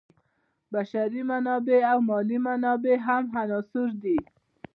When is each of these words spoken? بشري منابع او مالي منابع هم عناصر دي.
بشري 0.73 1.21
منابع 1.31 1.79
او 1.91 1.99
مالي 2.09 2.37
منابع 2.47 2.95
هم 3.07 3.23
عناصر 3.39 3.87
دي. 4.03 4.17